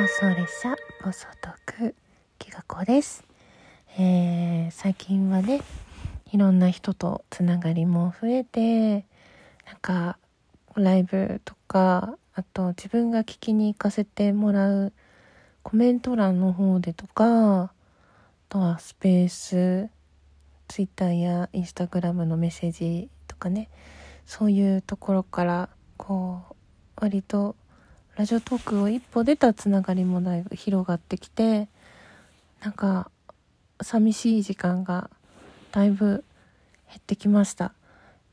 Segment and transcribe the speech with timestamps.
[0.00, 1.52] 放送列車放送トー
[1.90, 1.94] ク
[2.38, 3.22] きがこです、
[3.98, 5.60] えー、最近はね
[6.32, 9.04] いろんな人とつながりも増えて
[9.66, 10.16] なんか
[10.74, 14.94] ライブとかあと自分が聞きに行かせてもらう
[15.62, 17.70] コメント欄の方でとかあ
[18.48, 19.90] とはスペース
[20.68, 23.68] ツイッターやインスタグラムのメッセージとかね
[24.24, 26.54] そういうところからこう
[26.96, 27.54] 割と
[28.16, 31.68] ラジオトークを一歩出たつながりもだいぶ広がってきて
[32.60, 33.10] なんか
[33.82, 35.10] 寂しい時間が
[35.72, 36.24] だいぶ
[36.88, 37.72] 減ってきました。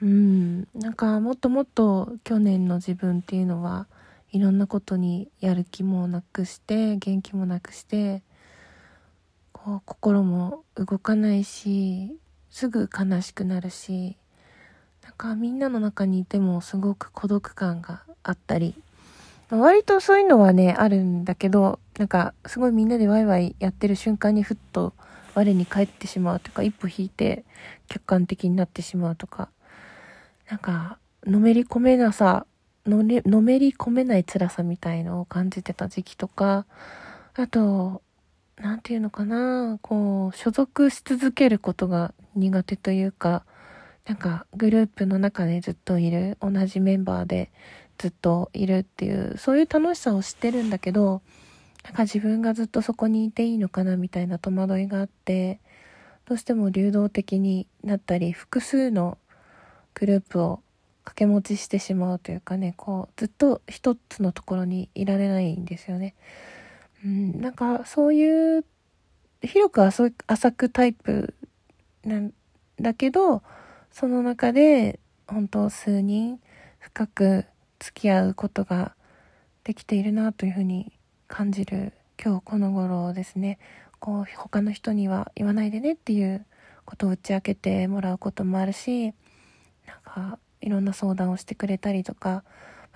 [0.00, 0.68] うん。
[0.74, 3.86] なんかもっともっと去年の自分っていうのは
[4.30, 8.22] いろんなことにやる気もなくして元気もなくして
[9.52, 12.16] こう心も動かないし
[12.50, 14.16] すぐ悲しくなるし
[15.02, 18.74] なんかみんなの中にいてもすごく孤独感があったり
[19.60, 24.94] 割とそういうのはねあるんだけどなんかすごいみんなでワイワイやってる瞬間にふっと
[25.34, 27.44] 我に返ってしまうとか一歩引いて
[27.88, 29.48] 客観的になってしまうとか。
[30.52, 32.44] なんかのめり込めなさ
[32.84, 36.66] の,、のめり込めない辛さみたいのを感じてた時期とか
[37.34, 38.02] あと
[38.56, 43.46] 何て言うのかなこう所属し続けることが苦手というか
[44.04, 47.50] なんかグループの中でずっといる同じメンバーで
[48.02, 51.22] ずっといるっていうそういう楽しさを知ってるんだけど
[51.84, 55.60] なんか自分がずっとそこにいていいのかなみたいな戸惑いがあって
[56.26, 59.18] どうしても流動的になったり複数の
[59.94, 60.62] グループを
[61.04, 66.16] 掛け持ちしてしまうというかねこうずっと一つのところにいられないんですよね。
[67.04, 68.64] うん、なんかそういう
[69.42, 70.10] 広く浅
[70.52, 71.34] くタイプ
[72.04, 72.32] なん
[72.80, 73.42] だけど
[73.92, 76.40] その中で本当数人
[76.80, 77.44] 深く
[77.82, 78.94] 付き合うことが
[79.64, 80.92] できているなというふうに
[81.26, 81.92] 感じる
[82.22, 83.58] 今日この頃ですね。
[83.98, 86.46] こう他の人には言わないでねっていう
[86.84, 89.12] ことを打ち明けてもらうこともあるしなん
[90.04, 92.44] かいろんな相談をしてくれたりとか、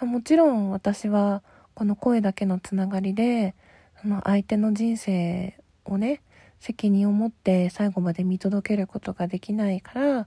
[0.01, 1.43] ま、もちろん私は
[1.75, 3.55] この声だけのつながりで
[4.01, 6.23] その相手の人生をね
[6.61, 10.27] 責任を持って最後まで見届けることができないから、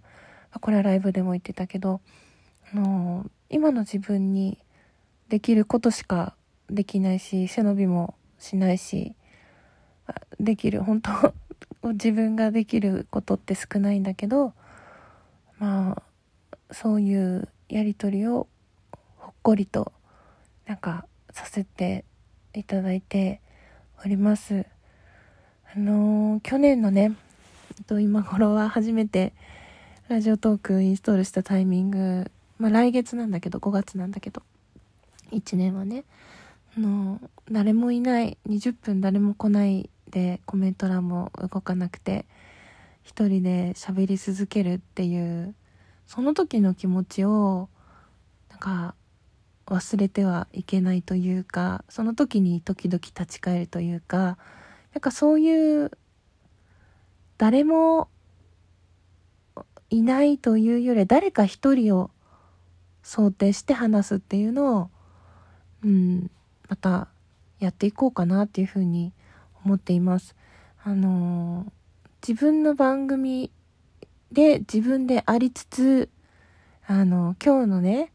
[0.61, 2.01] これはライブでも言ってたけど
[2.73, 4.57] あの今の自分に
[5.27, 6.35] できることしか
[6.69, 9.15] できないし背伸びもしないし
[10.39, 11.33] できる本当
[11.93, 14.53] 自分ができることって少ないんだけど
[15.57, 18.47] まあそういうやり取りを
[19.17, 19.91] ほっこりと
[20.65, 22.05] なんかさせて
[22.53, 23.41] いただいて
[24.03, 24.65] おります。
[25.75, 27.13] あのー、去年のね
[27.85, 29.33] と今頃は初めて
[30.07, 34.43] ラジオトークインストールしたタイミングまあ来月なんだけど、5月なんだけど、
[35.31, 36.03] 1年はね、
[36.77, 42.25] あの、誰もいない、20分誰も来ないでコメント欄も動かなくて、
[43.01, 45.55] 一人で喋り続けるっていう、
[46.05, 47.69] その時の気持ちを、
[48.49, 48.93] なんか、
[49.65, 54.37] 忘れてはいけないというか、その時に時々立ち返るというか、
[54.93, 55.91] なんかそういう、
[57.37, 58.09] 誰も
[59.89, 62.11] いないというより誰か一人を
[63.09, 64.89] 想定して話すっていうのを、
[65.83, 66.29] うん、
[66.69, 67.07] また
[67.57, 69.13] やっていこうかなっていうふうに
[69.65, 70.35] 思っています。
[70.83, 71.71] あのー、
[72.21, 73.49] 自分の番組
[74.31, 76.09] で自分でありつつ、
[76.85, 78.11] あのー、今日のね、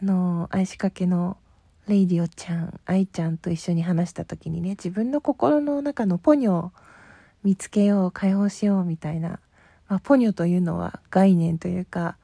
[0.00, 1.36] あのー、愛しかけの
[1.86, 6.72] レイディオちゃん、愛ちゃんと一緒に話した時にね、自分の心の中のポニョを
[7.44, 9.40] 見つけよう、解放しようみたいな、
[9.88, 12.16] まあ、ポニョというのは概念というか、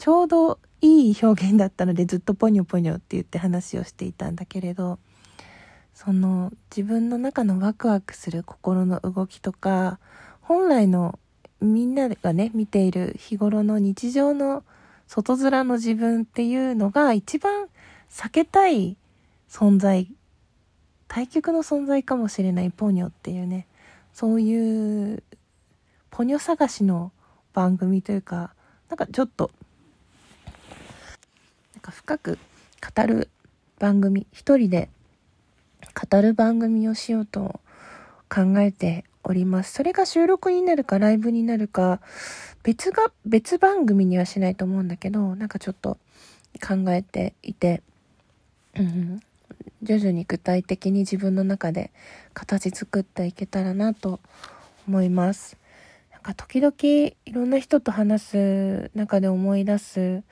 [0.00, 4.98] ちょうどいい表現だったのでずっとポニョポニョって言って話をしていたんだけれど
[5.94, 9.98] その自分の中のワクワクする心の動きとか
[10.40, 11.18] 本来の
[11.60, 14.62] みんながね見ている日頃の日常の
[15.08, 17.66] 外面の自分っていうのが一番
[18.10, 18.96] 避けたい
[19.48, 20.08] 存在
[21.08, 23.66] 対極の存在かもしれないポニョっていうね。
[24.12, 25.22] そういう
[26.10, 27.12] ポニョ探しの
[27.52, 28.52] 番組というか
[28.88, 29.50] なんかちょっと
[31.88, 32.38] か深く
[32.96, 33.28] 語る
[33.78, 34.88] 番組一人で
[36.10, 37.60] 語る番組をしようと
[38.28, 39.72] 考えております。
[39.72, 42.00] それが収録になるかライブになるか
[42.62, 45.98] 別が別番組にはしないと思うんだけどなんかちょっと
[46.60, 47.82] 考えていて、
[48.76, 49.20] うん、
[49.82, 51.90] 徐々に具体的に自分の中で
[52.34, 54.20] 形作っていけたらなと
[54.86, 55.56] 思います。
[56.12, 56.74] なんか時々
[57.24, 60.22] いろんな人と話す中で思い出す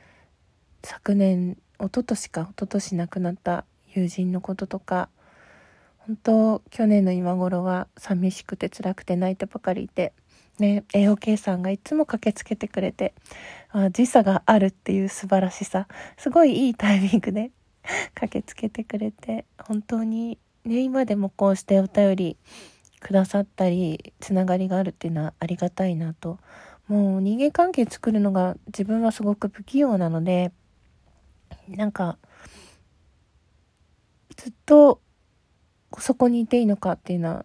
[0.87, 5.09] 昨年一昨年か一昨年亡くなった友人のこととか
[5.99, 10.13] 本当去年の今頃は寂しくて辛くて泣いてばかりいて
[10.61, 13.15] ね AOK さんがいつも駆けつけてくれて
[13.71, 17.51] あ時差があるっていう素晴らしさすごいいいタイミングで
[18.15, 22.37] 駆けつけてくれて本当にね今でもこうしてお便り
[23.01, 26.39] くださったりつながりがあるっていうのはありがたいなと。
[26.87, 30.53] もう人間関係作るのが自分はすごく不器用なので
[31.69, 32.19] なんか
[34.37, 35.01] ずっと
[35.99, 37.45] そこにいていいのかっていうのは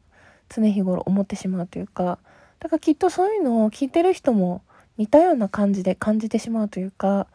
[0.49, 2.19] 常日頃思ってしまうというか
[2.59, 4.61] だからきっとそういうのを聞いてる人も
[4.97, 7.27] 似たような感じで感じてしまうというか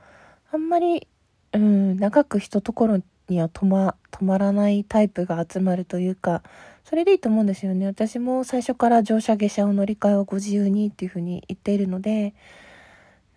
[0.53, 1.09] あんまり、
[1.53, 6.43] うん、長くひとところには止ま止まらないタイプが集まるというか
[6.85, 7.85] それでいいと思うんですよね。
[7.87, 12.35] 私も最初から乗車下車を乗り換えをご自由にっていうふうに言っているので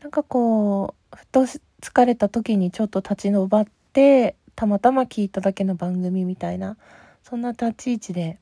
[0.01, 1.45] なんかこうふと
[1.81, 6.77] 疲れた時にちょっと立ち止まってたまたま聞いただけの番組みたいな
[7.23, 8.39] そんな立ち位置で、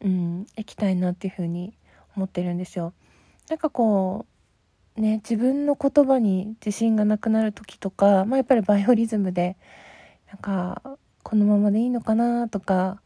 [0.00, 1.74] うん、行きたいなっていうふうに
[2.16, 2.92] 思ってるんですよ。
[3.48, 4.26] なんかこ
[4.96, 9.56] うね自分の言葉に自信がなくなる時とか、まあ、やっぱりバイオリズムで
[10.28, 10.82] なんか
[11.22, 13.00] このままでいいのかなとか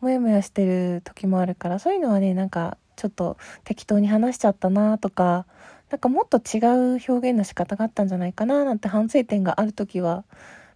[0.00, 5.46] モヤモヤしてる時もあるからそういうのはねなんかちょっと適当に話しちゃったなとか
[5.90, 6.58] なんかもっと違
[6.96, 10.24] う表現の仕方があったんじゃないかななんて反省点がある時は、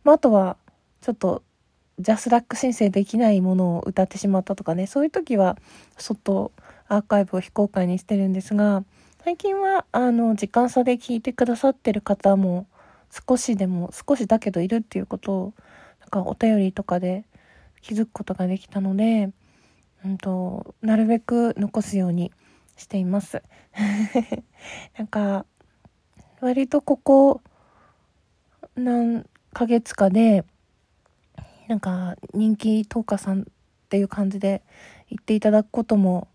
[0.04, 0.56] まあ、あとは
[1.00, 1.42] ちょっと
[1.98, 5.58] ジャスラック申請できないものを歌ってしまったとかねそういう時は
[5.98, 6.52] そっと
[6.88, 8.84] アーカイブを非公開にしてるんですが
[9.24, 12.66] 最近はあの時間差で聞いてくださってる方も
[13.28, 15.54] 少しでも少しだけどいるっていうことを
[16.00, 17.24] なんかお便りとかで
[17.82, 19.30] 気づくことができたので、
[20.04, 22.32] うんと、なるべく残すように
[22.76, 23.42] しています。
[24.98, 25.46] なんか
[26.40, 27.40] 割とここ
[28.74, 30.44] 何ヶ月かで
[31.68, 33.44] なんか人気トーカさんっ
[33.88, 34.62] ていう感じで
[35.10, 36.28] 言っていただくことも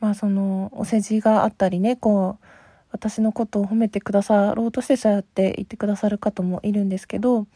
[0.00, 2.44] まあそのお世辞があったりねこう
[2.90, 7.46] 私のことを褒めてくださろうとしてそうやって言ってくださる方もいるんですけど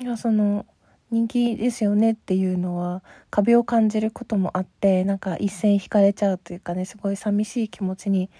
[0.00, 0.66] いやその
[1.10, 8.30] 人気ですよねっていうのは壁を感じることもあってなんか一線引かれちゃうというかねすごい寂しい気持ちに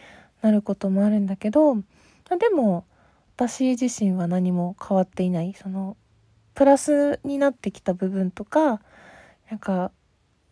[0.42, 2.84] なることもあるんだけどでも
[3.36, 5.54] 私自身は何も変わっていない。
[5.54, 5.96] その
[6.54, 8.80] プラスになってきた部分とか
[9.50, 9.90] なんか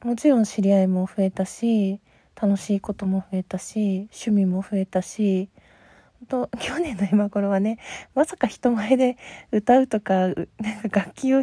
[0.03, 2.01] もちろん知り合いも増えたし
[2.41, 5.51] 楽しいことも増えたし趣味も増えたし
[6.27, 7.79] と去年の今頃はね
[8.15, 9.17] まさか人前で
[9.53, 11.43] 歌うとかなんか楽器を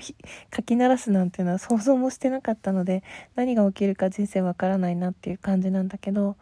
[0.50, 3.04] かき鳴らすなんていうのは想像もしてなかったので
[3.36, 6.36] 何が起きるか人生わからないなっていう感じなんだけど、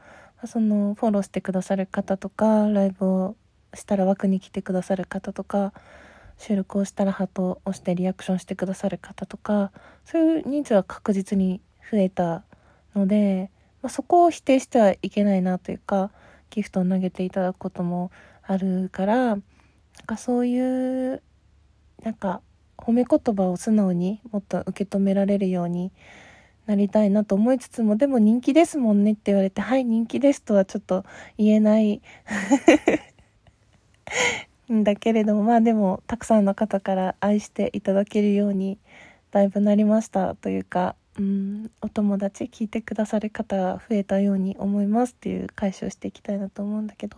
[0.45, 3.35] そのフォローしてくださる方とかライブを
[3.73, 5.73] したら枠に来てくださる方とか
[6.37, 9.71] 収録をしたらハートを押してリアクションしてくださる方とか
[10.05, 12.43] そういう人数は確実に増えた
[12.95, 13.51] ので、
[13.81, 16.11] まあ、そこを否定してはいけないなというか
[16.53, 18.11] ギフトを投げていただくことも
[18.43, 19.41] あるからなん
[20.05, 21.21] かそういう
[22.03, 22.41] なんか
[22.77, 25.91] 褒め言葉を素直にもっと受け止められるように
[26.67, 31.05] なりたいなと思いつつもでも人気ですもんねって言われてはい人気ですとはちょっと
[31.37, 32.01] 言えない。
[34.71, 38.77] ん だけれどもまあでもたくさんの方から愛していただけるように
[39.31, 47.17] だいぶなりましたというかうんお友達聞いてくださる方が増えたように思いますっていう解消していきたいなと思うんだけど。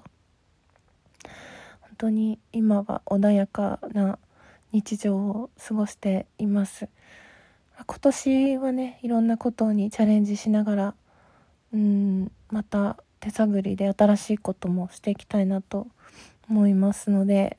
[1.81, 4.19] 本当に今は穏やかな
[4.73, 6.89] 日常を過ごしています。
[7.87, 10.95] 今年はねいろんなことにチャレンジしながら
[11.73, 15.87] うんまた手探りで新しいこともしていきたいなと
[16.49, 17.57] 思いますので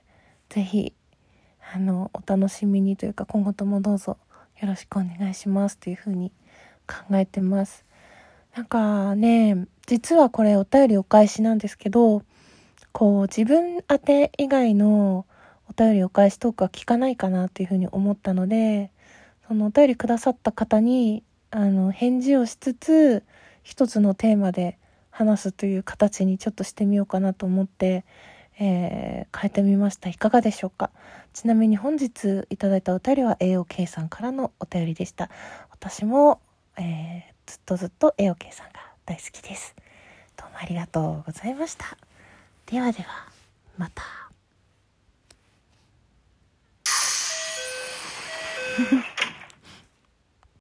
[0.48, 0.92] 是非
[1.78, 4.16] お楽しみにというか今後ともどうぞ
[4.60, 6.32] よろしくお願いしますというふうに
[6.86, 7.84] 考えてます。
[8.54, 12.22] なんかね、実はこれお便りお返しなんですけど、
[12.92, 15.26] こう自分宛て以外の
[15.68, 18.90] お便りお返しトークは聞かないかなっていうふうに思ったので、
[19.46, 23.24] そのお便りくださった方に、あの、返事をしつつ、
[23.62, 24.78] 一つのテーマで
[25.10, 28.04] 話すという形にちょっとしてみようかなと思って、
[28.58, 30.08] えー、変えてみました。
[30.08, 30.90] いかがでしょうか？
[31.34, 35.28] ちなみに本日いただいたお便りは AOK さんからのお便りでした。
[35.70, 36.40] 私も、
[36.78, 39.74] えー、ずっとずっと AOK さんが大好きです。
[40.36, 41.96] どうもありがとうございました。
[42.66, 43.28] ではでは、
[43.76, 44.02] また。